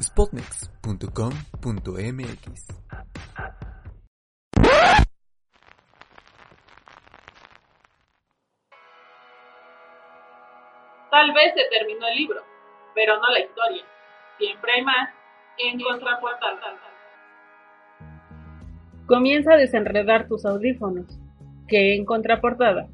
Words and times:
spotnex.com.mx. 0.00 2.66
Tal 11.10 11.32
vez 11.32 11.54
se 11.54 11.64
terminó 11.78 12.06
el 12.08 12.16
libro, 12.16 12.42
pero 12.94 13.20
no 13.20 13.30
la 13.30 13.40
historia. 13.40 13.84
Siempre 14.38 14.72
hay 14.72 14.82
más 14.82 15.10
en 15.58 15.80
Contraportada. 15.80 16.60
Comienza 19.06 19.52
a 19.52 19.56
desenredar 19.56 20.26
tus 20.26 20.44
audífonos, 20.44 21.06
que 21.68 21.94
en 21.94 22.04
Contraportada 22.04 22.88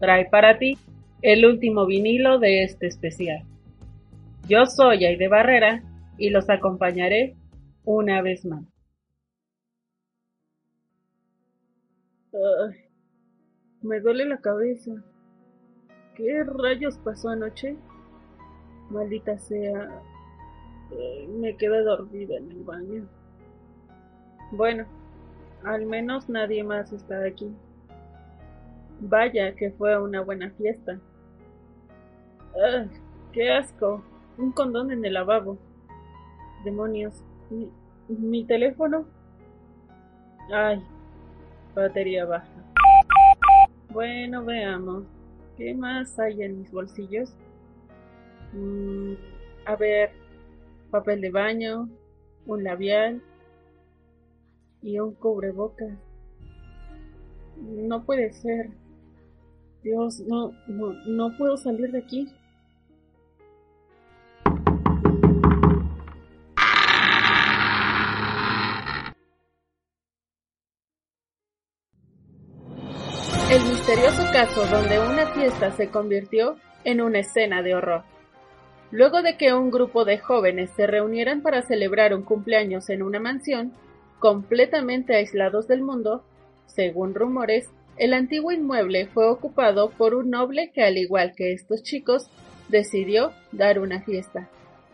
trae 0.00 0.24
para 0.30 0.58
ti 0.58 0.78
el 1.20 1.44
último 1.44 1.84
vinilo 1.84 2.38
de 2.38 2.62
este 2.62 2.86
especial. 2.86 3.44
Yo 4.48 4.64
soy 4.64 5.04
Aide 5.04 5.28
Barrera 5.28 5.82
y 6.18 6.30
los 6.30 6.50
acompañaré 6.50 7.36
una 7.84 8.20
vez 8.20 8.44
más. 8.44 8.64
Ay, 12.32 12.76
me 13.82 14.00
duele 14.00 14.26
la 14.26 14.38
cabeza. 14.38 14.92
¿Qué 16.14 16.44
rayos 16.44 16.98
pasó 16.98 17.30
anoche? 17.30 17.76
Maldita 18.90 19.38
sea. 19.38 20.02
me 21.38 21.56
quedé 21.56 21.82
dormida 21.82 22.36
en 22.36 22.50
el 22.50 22.64
baño. 22.64 23.08
Bueno, 24.50 24.86
al 25.64 25.86
menos 25.86 26.28
nadie 26.28 26.64
más 26.64 26.92
está 26.92 27.24
aquí. 27.24 27.54
Vaya 29.00 29.54
que 29.54 29.70
fue 29.70 30.00
una 30.00 30.22
buena 30.22 30.50
fiesta. 30.50 30.98
¡Qué 33.32 33.52
asco! 33.52 34.02
Un 34.36 34.52
condón 34.52 34.90
en 34.90 35.04
el 35.04 35.14
lavabo. 35.14 35.58
Demonios. 36.64 37.22
Mi, 38.08 38.44
teléfono. 38.44 39.06
Ay, 40.52 40.82
batería 41.74 42.24
baja. 42.24 42.48
Bueno, 43.90 44.44
veamos. 44.44 45.04
¿Qué 45.56 45.74
más 45.74 46.18
hay 46.18 46.42
en 46.42 46.60
mis 46.60 46.70
bolsillos? 46.70 47.34
Mm, 48.52 49.14
a 49.66 49.76
ver, 49.76 50.10
papel 50.90 51.20
de 51.20 51.30
baño, 51.30 51.88
un 52.46 52.64
labial 52.64 53.22
y 54.82 54.98
un 54.98 55.14
cubrebocas. 55.14 55.98
No 57.56 58.04
puede 58.04 58.32
ser. 58.32 58.70
Dios, 59.82 60.20
no, 60.20 60.52
no, 60.66 60.92
no 61.06 61.36
puedo 61.36 61.56
salir 61.56 61.92
de 61.92 61.98
aquí. 61.98 62.28
El 73.58 73.64
misterioso 73.70 74.22
caso 74.32 74.64
donde 74.66 75.00
una 75.00 75.26
fiesta 75.32 75.72
se 75.72 75.88
convirtió 75.88 76.58
en 76.84 77.00
una 77.00 77.18
escena 77.18 77.60
de 77.60 77.74
horror. 77.74 78.04
Luego 78.92 79.20
de 79.20 79.36
que 79.36 79.52
un 79.52 79.72
grupo 79.72 80.04
de 80.04 80.18
jóvenes 80.18 80.70
se 80.76 80.86
reunieran 80.86 81.42
para 81.42 81.62
celebrar 81.62 82.14
un 82.14 82.22
cumpleaños 82.22 82.88
en 82.88 83.02
una 83.02 83.18
mansión, 83.18 83.72
completamente 84.20 85.16
aislados 85.16 85.66
del 85.66 85.82
mundo, 85.82 86.22
según 86.66 87.16
rumores, 87.16 87.68
el 87.96 88.14
antiguo 88.14 88.52
inmueble 88.52 89.08
fue 89.08 89.28
ocupado 89.28 89.90
por 89.90 90.14
un 90.14 90.30
noble 90.30 90.70
que, 90.72 90.84
al 90.84 90.96
igual 90.96 91.32
que 91.36 91.52
estos 91.52 91.82
chicos, 91.82 92.30
decidió 92.68 93.32
dar 93.50 93.80
una 93.80 94.02
fiesta. 94.02 94.48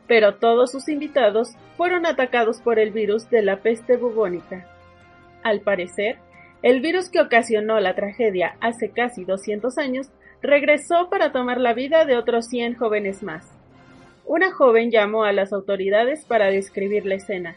Pero 0.09 0.37
todos 0.37 0.73
sus 0.73 0.89
invitados 0.89 1.51
fueron 1.77 2.07
atacados 2.07 2.63
por 2.63 2.79
el 2.79 2.93
virus 2.93 3.29
de 3.29 3.43
la 3.43 3.59
peste 3.59 3.99
bubónica. 3.99 4.67
Al 5.43 5.61
parecer, 5.61 6.17
el 6.65 6.81
virus 6.81 7.11
que 7.11 7.21
ocasionó 7.21 7.79
la 7.79 7.95
tragedia 7.95 8.57
hace 8.63 8.89
casi 8.89 9.27
200 9.27 9.77
años 9.77 10.11
regresó 10.41 11.11
para 11.11 11.31
tomar 11.31 11.61
la 11.61 11.75
vida 11.75 12.07
de 12.07 12.17
otros 12.17 12.47
100 12.47 12.77
jóvenes 12.77 13.23
más. 13.23 13.47
Una 14.25 14.51
joven 14.51 14.91
llamó 14.91 15.25
a 15.25 15.33
las 15.33 15.53
autoridades 15.53 16.25
para 16.25 16.47
describir 16.47 17.05
la 17.05 17.17
escena. 17.17 17.57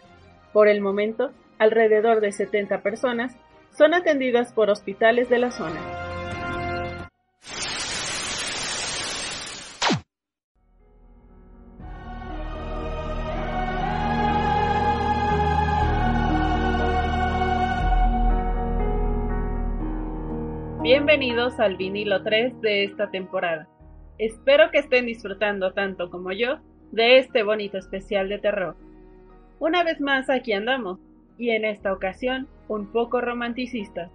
Por 0.51 0.67
el 0.67 0.81
momento, 0.81 1.31
alrededor 1.57 2.19
de 2.19 2.34
70 2.34 2.81
personas 2.81 3.34
son 3.78 3.94
atendidas 3.94 4.51
por 4.51 4.69
hospitales 4.69 5.29
de 5.29 5.40
la 5.40 5.51
zona. 5.51 5.79
Bienvenidos 20.88 21.59
al 21.59 21.75
vinilo 21.75 22.24
3 22.24 22.62
de 22.62 22.86
esta 22.86 23.12
temporada. 23.12 23.68
Espero 24.20 24.72
que 24.72 24.78
estén 24.78 25.06
disfrutando 25.06 25.74
tanto 25.74 26.09
como 26.09 26.31
yo 26.31 26.59
de 26.94 27.18
este 27.18 27.44
bonito 27.44 27.78
especial 27.78 28.30
de 28.30 28.40
terror. 28.40 28.78
Una 29.59 29.84
vez 29.84 30.00
más 30.00 30.30
aquí 30.30 30.53
andamos, 30.53 30.97
y 31.38 31.50
en 31.50 31.66
esta 31.66 31.92
ocasión 31.92 32.47
un 32.70 32.94
poco 32.94 33.20
romanticista. 33.20 34.09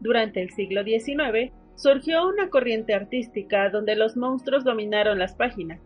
Durante 0.00 0.42
el 0.42 0.50
siglo 0.50 0.82
XIX 0.82 1.52
surgió 1.76 2.26
una 2.26 2.50
corriente 2.50 2.92
artística 2.92 3.70
donde 3.70 3.94
los 3.94 4.16
monstruos 4.16 4.64
dominaron 4.64 5.16
las 5.20 5.36
páginas. 5.36 5.80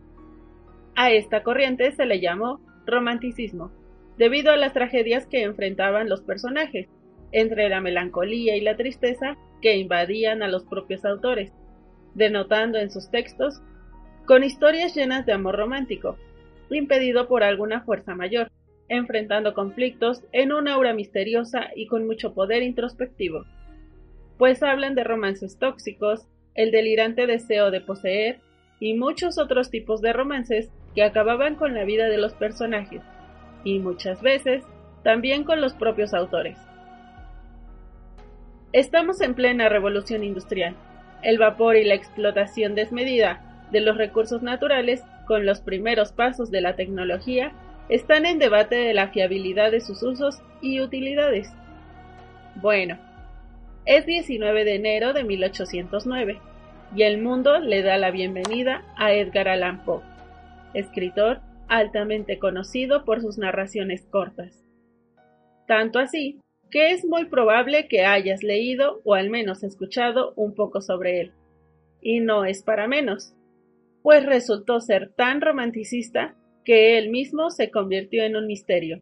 A 0.95 1.11
esta 1.11 1.43
corriente 1.43 1.91
se 1.91 2.07
le 2.07 2.19
llamó 2.19 2.59
romanticismo, 2.87 3.69
debido 4.17 4.51
a 4.51 4.57
las 4.57 4.73
tragedias 4.73 5.27
que 5.27 5.43
enfrentaban 5.43 6.09
los 6.09 6.23
personajes, 6.23 6.87
entre 7.35 7.67
la 7.67 7.81
melancolía 7.81 8.55
y 8.55 8.61
la 8.61 8.77
tristeza 8.77 9.37
que 9.61 9.75
invadían 9.75 10.41
a 10.41 10.47
los 10.47 10.63
propios 10.63 11.03
autores, 11.03 11.51
denotando 12.13 12.79
en 12.79 12.89
sus 12.89 13.11
textos 13.11 13.61
con 14.25 14.43
historias 14.43 14.95
llenas 14.95 15.25
de 15.25 15.33
amor 15.33 15.57
romántico, 15.57 16.17
impedido 16.69 17.27
por 17.27 17.43
alguna 17.43 17.81
fuerza 17.81 18.15
mayor 18.15 18.51
enfrentando 18.87 19.53
conflictos 19.53 20.23
en 20.31 20.53
una 20.53 20.75
aura 20.75 20.93
misteriosa 20.93 21.69
y 21.75 21.87
con 21.87 22.05
mucho 22.05 22.33
poder 22.33 22.63
introspectivo, 22.63 23.43
pues 24.37 24.63
hablan 24.63 24.95
de 24.95 25.03
romances 25.03 25.57
tóxicos, 25.59 26.27
el 26.53 26.71
delirante 26.71 27.27
deseo 27.27 27.69
de 27.69 27.81
poseer 27.81 28.39
y 28.79 28.93
muchos 28.93 29.37
otros 29.37 29.69
tipos 29.71 30.01
de 30.01 30.13
romances 30.13 30.71
que 30.93 31.03
acababan 31.03 31.55
con 31.55 31.73
la 31.73 31.83
vida 31.83 32.07
de 32.07 32.17
los 32.17 32.33
personajes, 32.33 33.01
y 33.63 33.79
muchas 33.79 34.21
veces 34.21 34.63
también 35.03 35.43
con 35.43 35.59
los 35.59 35.73
propios 35.73 36.13
autores. 36.13 36.57
Estamos 38.75 39.21
en 39.21 39.35
plena 39.35 39.69
revolución 39.69 40.21
industrial. 40.21 40.75
El 41.21 41.37
vapor 41.37 41.77
y 41.77 41.85
la 41.85 41.93
explotación 41.93 42.75
desmedida 42.75 43.39
de 43.71 43.79
los 43.79 43.97
recursos 43.97 44.43
naturales 44.43 45.01
con 45.25 45.45
los 45.45 45.61
primeros 45.61 46.11
pasos 46.11 46.51
de 46.51 46.59
la 46.59 46.75
tecnología 46.75 47.53
están 47.87 48.25
en 48.25 48.37
debate 48.37 48.75
de 48.75 48.93
la 48.93 49.07
fiabilidad 49.07 49.71
de 49.71 49.79
sus 49.79 50.03
usos 50.03 50.41
y 50.61 50.81
utilidades. 50.81 51.53
Bueno, 52.55 52.97
es 53.85 54.05
19 54.05 54.65
de 54.65 54.75
enero 54.75 55.13
de 55.13 55.23
1809 55.23 56.41
y 56.97 57.03
el 57.03 57.21
mundo 57.21 57.59
le 57.59 57.81
da 57.81 57.97
la 57.97 58.11
bienvenida 58.11 58.83
a 58.97 59.13
Edgar 59.13 59.47
Allan 59.47 59.85
Poe, 59.85 60.01
escritor 60.73 61.39
altamente 61.69 62.39
conocido 62.39 63.05
por 63.05 63.21
sus 63.21 63.37
narraciones 63.37 64.05
cortas. 64.11 64.65
Tanto 65.65 65.97
así 65.97 66.41
que 66.75 66.91
es 66.91 67.05
muy 67.05 67.23
probable 67.23 67.87
que 67.87 68.03
hayas 68.03 68.43
leído 68.43 68.99
o 69.05 69.13
al 69.13 69.29
menos 69.29 69.63
escuchado 69.63 70.33
un 70.35 70.53
poco 70.53 70.81
sobre 70.81 71.21
él. 71.21 71.31
Y 72.01 72.19
no 72.19 72.43
es 72.43 72.63
para 72.63 72.85
menos, 72.85 73.33
pues 74.03 74.25
resultó 74.25 74.81
ser 74.81 75.13
tan 75.13 75.39
romanticista 75.39 76.35
que 76.65 76.97
él 76.97 77.11
mismo 77.11 77.49
se 77.49 77.71
convirtió 77.71 78.25
en 78.25 78.35
un 78.35 78.45
misterio. 78.45 79.01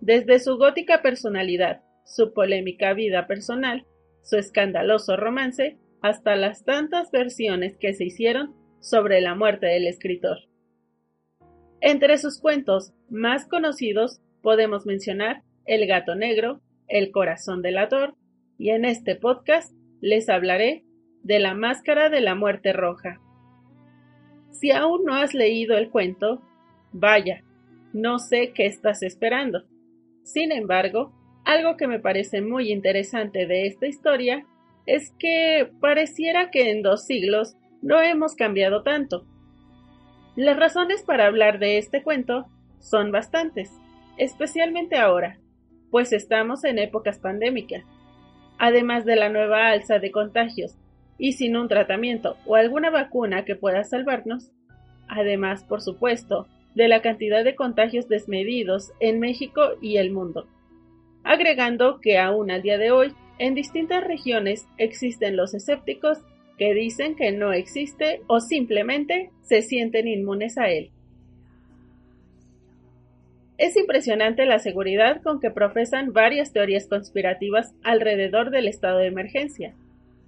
Desde 0.00 0.40
su 0.40 0.56
gótica 0.56 1.00
personalidad, 1.00 1.82
su 2.04 2.32
polémica 2.32 2.94
vida 2.94 3.28
personal, 3.28 3.86
su 4.24 4.36
escandaloso 4.36 5.16
romance, 5.16 5.78
hasta 6.02 6.34
las 6.34 6.64
tantas 6.64 7.12
versiones 7.12 7.76
que 7.76 7.94
se 7.94 8.06
hicieron 8.06 8.56
sobre 8.80 9.20
la 9.20 9.36
muerte 9.36 9.66
del 9.66 9.86
escritor. 9.86 10.38
Entre 11.80 12.18
sus 12.18 12.40
cuentos 12.40 12.92
más 13.08 13.46
conocidos 13.46 14.20
podemos 14.42 14.84
mencionar 14.84 15.44
El 15.64 15.86
gato 15.86 16.16
negro, 16.16 16.60
El 16.88 17.10
corazón 17.12 17.62
del 17.62 17.78
ator, 17.78 18.14
y 18.58 18.70
en 18.70 18.84
este 18.84 19.14
podcast 19.14 19.74
les 20.00 20.28
hablaré 20.28 20.84
de 21.22 21.38
La 21.38 21.54
máscara 21.54 22.08
de 22.08 22.20
la 22.20 22.34
muerte 22.34 22.72
roja. 22.72 23.20
Si 24.50 24.72
aún 24.72 25.04
no 25.04 25.14
has 25.14 25.34
leído 25.34 25.76
el 25.76 25.90
cuento, 25.90 26.42
Vaya, 26.92 27.44
no 27.92 28.18
sé 28.18 28.52
qué 28.54 28.66
estás 28.66 29.02
esperando. 29.02 29.64
Sin 30.22 30.52
embargo, 30.52 31.12
algo 31.44 31.76
que 31.76 31.86
me 31.86 32.00
parece 32.00 32.40
muy 32.40 32.72
interesante 32.72 33.46
de 33.46 33.66
esta 33.66 33.86
historia 33.86 34.46
es 34.86 35.12
que 35.18 35.70
pareciera 35.80 36.50
que 36.50 36.70
en 36.70 36.82
dos 36.82 37.04
siglos 37.04 37.56
no 37.82 38.00
hemos 38.00 38.34
cambiado 38.34 38.82
tanto. 38.82 39.26
Las 40.34 40.56
razones 40.56 41.02
para 41.02 41.26
hablar 41.26 41.58
de 41.58 41.78
este 41.78 42.02
cuento 42.02 42.46
son 42.80 43.12
bastantes, 43.12 43.70
especialmente 44.16 44.96
ahora, 44.96 45.38
pues 45.90 46.12
estamos 46.12 46.64
en 46.64 46.78
épocas 46.78 47.18
pandémicas. 47.18 47.84
Además 48.58 49.04
de 49.04 49.16
la 49.16 49.28
nueva 49.28 49.68
alza 49.68 49.98
de 49.98 50.10
contagios 50.10 50.76
y 51.18 51.32
sin 51.32 51.56
un 51.56 51.68
tratamiento 51.68 52.36
o 52.46 52.56
alguna 52.56 52.90
vacuna 52.90 53.44
que 53.44 53.56
pueda 53.56 53.84
salvarnos, 53.84 54.50
además, 55.08 55.64
por 55.64 55.80
supuesto, 55.80 56.46
de 56.74 56.88
la 56.88 57.02
cantidad 57.02 57.44
de 57.44 57.54
contagios 57.54 58.08
desmedidos 58.08 58.92
en 59.00 59.20
México 59.20 59.62
y 59.80 59.96
el 59.96 60.12
mundo. 60.12 60.46
Agregando 61.24 62.00
que 62.00 62.18
aún 62.18 62.50
al 62.50 62.62
día 62.62 62.78
de 62.78 62.90
hoy, 62.90 63.12
en 63.38 63.54
distintas 63.54 64.04
regiones 64.04 64.66
existen 64.78 65.36
los 65.36 65.54
escépticos 65.54 66.18
que 66.56 66.74
dicen 66.74 67.14
que 67.14 67.32
no 67.32 67.52
existe 67.52 68.22
o 68.26 68.40
simplemente 68.40 69.30
se 69.42 69.62
sienten 69.62 70.08
inmunes 70.08 70.58
a 70.58 70.68
él. 70.68 70.90
Es 73.58 73.76
impresionante 73.76 74.46
la 74.46 74.60
seguridad 74.60 75.20
con 75.20 75.40
que 75.40 75.50
profesan 75.50 76.12
varias 76.12 76.52
teorías 76.52 76.86
conspirativas 76.86 77.74
alrededor 77.82 78.50
del 78.50 78.68
estado 78.68 78.98
de 78.98 79.08
emergencia. 79.08 79.74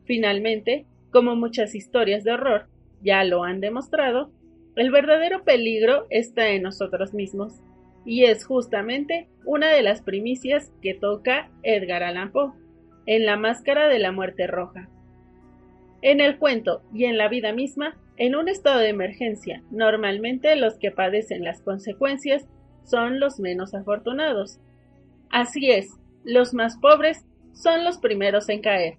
Finalmente, 0.04 0.84
como 1.12 1.36
muchas 1.36 1.76
historias 1.76 2.24
de 2.24 2.32
horror 2.32 2.66
ya 3.02 3.22
lo 3.22 3.44
han 3.44 3.60
demostrado, 3.60 4.32
el 4.74 4.90
verdadero 4.90 5.44
peligro 5.44 6.06
está 6.10 6.48
en 6.48 6.62
nosotros 6.62 7.14
mismos, 7.14 7.60
y 8.04 8.24
es 8.24 8.44
justamente 8.44 9.28
una 9.44 9.70
de 9.70 9.82
las 9.82 10.02
primicias 10.02 10.72
que 10.82 10.94
toca 10.94 11.50
Edgar 11.62 12.02
Allan 12.02 12.32
Poe 12.32 12.52
en 13.06 13.26
La 13.26 13.36
Máscara 13.36 13.88
de 13.88 13.98
la 14.00 14.10
Muerte 14.10 14.48
Roja. 14.48 14.88
En 16.02 16.20
el 16.20 16.38
cuento 16.38 16.82
y 16.92 17.04
en 17.04 17.16
la 17.16 17.28
vida 17.28 17.52
misma, 17.52 17.96
en 18.16 18.34
un 18.34 18.48
estado 18.48 18.80
de 18.80 18.88
emergencia, 18.88 19.62
normalmente 19.70 20.54
los 20.56 20.78
que 20.78 20.90
padecen 20.90 21.44
las 21.44 21.62
consecuencias 21.62 22.46
son 22.84 23.20
los 23.20 23.40
menos 23.40 23.74
afortunados. 23.74 24.58
Así 25.30 25.70
es, 25.70 25.98
los 26.24 26.54
más 26.54 26.76
pobres 26.78 27.24
son 27.52 27.84
los 27.84 27.98
primeros 27.98 28.48
en 28.48 28.60
caer. 28.60 28.98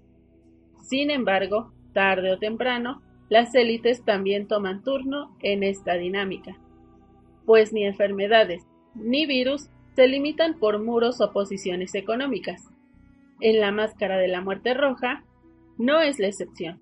Sin 0.82 1.12
embargo, 1.12 1.72
tarde 1.94 2.32
o 2.32 2.40
temprano, 2.40 3.02
las 3.30 3.56
élites 3.56 4.04
también 4.04 4.48
toman 4.48 4.84
turno 4.84 5.36
en 5.42 5.64
esta 5.64 5.94
dinámica, 5.94 6.58
pues 7.46 7.72
ni 7.72 7.86
enfermedades 7.86 8.66
ni 8.96 9.26
virus 9.26 9.70
se 9.96 10.08
limitan 10.08 10.60
por 10.60 10.84
muros 10.84 11.22
o 11.22 11.32
posiciones 11.32 11.96
económicas. 11.96 12.64
En 13.40 13.60
la 13.60 13.72
máscara 13.72 14.18
de 14.18 14.28
la 14.28 14.42
muerte 14.42 14.74
roja 14.74 15.24
no 15.78 16.02
es 16.02 16.20
la 16.20 16.28
excepción. 16.28 16.82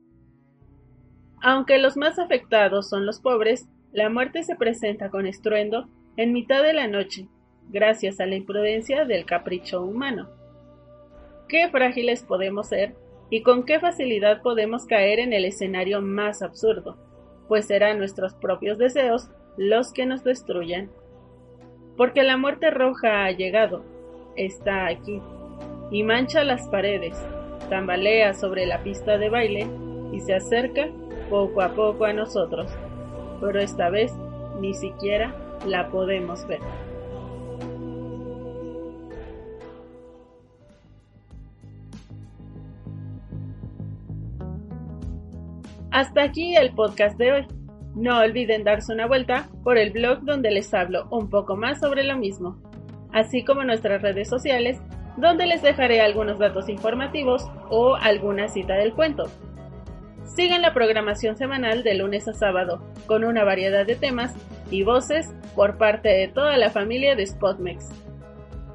Aunque 1.42 1.78
los 1.78 1.98
más 1.98 2.20
afectados 2.20 2.90
son 2.90 3.06
los 3.06 3.22
pobres, 3.22 3.68
la 3.92 4.10
muerte 4.10 4.44
se 4.44 4.56
presenta 4.56 5.10
con 5.10 5.26
estruendo 5.26 5.88
en 6.20 6.34
mitad 6.34 6.62
de 6.64 6.74
la 6.74 6.86
noche, 6.86 7.30
gracias 7.70 8.20
a 8.20 8.26
la 8.26 8.36
imprudencia 8.36 9.06
del 9.06 9.24
capricho 9.24 9.82
humano. 9.82 10.28
Qué 11.48 11.70
frágiles 11.70 12.24
podemos 12.24 12.68
ser 12.68 12.94
y 13.30 13.42
con 13.42 13.64
qué 13.64 13.80
facilidad 13.80 14.42
podemos 14.42 14.86
caer 14.86 15.20
en 15.20 15.32
el 15.32 15.46
escenario 15.46 16.02
más 16.02 16.42
absurdo, 16.42 16.98
pues 17.48 17.68
serán 17.68 18.00
nuestros 18.00 18.34
propios 18.34 18.78
deseos 18.78 19.30
los 19.56 19.94
que 19.94 20.06
nos 20.06 20.26
destruyan. 20.26 20.92
Porque 21.96 22.24
la 22.24 22.36
muerte 22.36 22.70
roja 22.70 23.24
ha 23.24 23.32
llegado, 23.32 23.86
está 24.36 24.88
aquí, 24.88 25.22
y 25.90 26.04
mancha 26.04 26.44
las 26.44 26.68
paredes, 26.68 27.18
tambalea 27.70 28.34
sobre 28.34 28.66
la 28.66 28.84
pista 28.84 29.18
de 29.18 29.30
baile 29.30 29.68
y 30.12 30.20
se 30.20 30.34
acerca 30.34 30.90
poco 31.30 31.62
a 31.62 31.70
poco 31.70 32.04
a 32.04 32.12
nosotros, 32.12 32.70
pero 33.40 33.62
esta 33.62 33.90
vez 33.90 34.12
ni 34.60 34.74
siquiera 34.74 35.34
la 35.66 35.90
podemos 35.90 36.46
ver. 36.48 36.60
Hasta 45.92 46.24
aquí 46.24 46.56
el 46.56 46.72
podcast 46.72 47.18
de 47.18 47.32
hoy. 47.32 47.48
No 47.96 48.20
olviden 48.20 48.64
darse 48.64 48.94
una 48.94 49.08
vuelta 49.08 49.50
por 49.64 49.78
el 49.78 49.92
blog 49.92 50.22
donde 50.22 50.52
les 50.52 50.74
hablo 50.74 51.08
un 51.10 51.30
poco 51.30 51.56
más 51.58 51.80
sobre 51.80 52.04
lo 52.04 52.16
mismo, 52.16 52.62
así 53.12 53.44
como 53.44 53.64
nuestras 53.64 54.02
redes 54.02 54.30
sociales, 54.30 54.80
donde 55.18 55.48
les 55.48 55.62
dejaré 55.62 56.00
algunos 56.00 56.38
datos 56.40 56.70
informativos 56.70 57.50
o 57.70 57.96
alguna 57.96 58.48
cita 58.48 58.76
del 58.76 58.94
cuento. 58.94 59.26
Sigan 60.24 60.62
la 60.62 60.74
programación 60.74 61.36
semanal 61.36 61.84
de 61.84 61.96
lunes 61.96 62.28
a 62.28 62.34
sábado, 62.34 62.82
con 63.08 63.24
una 63.24 63.44
variedad 63.44 63.86
de 63.86 63.96
temas 63.96 64.36
y 64.72 64.84
voces 64.84 65.34
por 65.56 65.78
parte 65.78 66.10
de 66.10 66.28
toda 66.28 66.58
la 66.58 66.70
familia 66.70 67.16
de 67.16 67.26
Spotmex. 67.26 67.90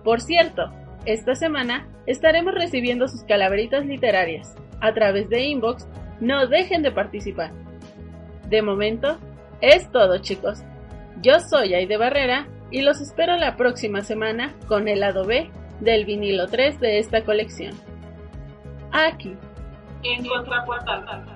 Por 0.02 0.20
cierto, 0.20 0.70
esta 1.06 1.34
semana 1.34 1.86
estaremos 2.06 2.54
recibiendo 2.54 3.08
sus 3.08 3.24
calaveritas 3.24 3.84
literarias 3.86 4.54
a 4.80 4.92
través 4.92 5.28
de 5.30 5.42
inbox 5.44 5.88
no 6.20 6.46
dejen 6.46 6.82
de 6.82 6.92
participar. 6.92 7.50
De 8.48 8.62
momento, 8.62 9.18
es 9.60 9.90
todo 9.90 10.18
chicos. 10.18 10.62
Yo 11.22 11.40
soy 11.40 11.74
Aide 11.74 11.96
Barrera 11.96 12.46
y 12.70 12.82
los 12.82 13.00
espero 13.00 13.36
la 13.36 13.56
próxima 13.56 14.02
semana 14.02 14.52
con 14.68 14.88
el 14.88 15.00
lado 15.00 15.24
B 15.24 15.50
del 15.80 16.04
vinilo 16.04 16.46
3 16.48 16.80
de 16.80 16.98
esta 16.98 17.24
colección. 17.24 17.72
Aquí, 18.92 19.36
en 20.02 20.26
Contraportal. 20.26 21.33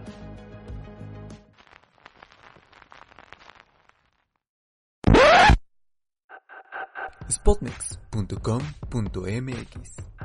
Spotnex.com.mx 7.28 10.18